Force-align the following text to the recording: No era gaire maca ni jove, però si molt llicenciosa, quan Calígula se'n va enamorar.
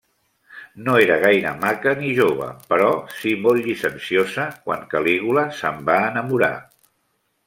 No 0.85 0.93
era 1.01 1.17
gaire 1.23 1.49
maca 1.65 1.91
ni 1.99 2.13
jove, 2.19 2.47
però 2.73 2.89
si 3.17 3.33
molt 3.43 3.67
llicenciosa, 3.67 4.47
quan 4.67 4.87
Calígula 4.95 5.45
se'n 5.59 5.81
va 5.91 5.99
enamorar. 6.07 6.51